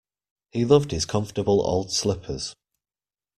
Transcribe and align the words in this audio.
He 0.49 0.65
loved 0.65 0.89
his 0.89 1.05
comfortable 1.05 1.61
old 1.63 1.91
slippers. 1.91 2.55